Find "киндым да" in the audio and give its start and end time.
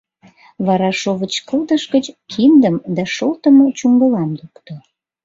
2.31-3.03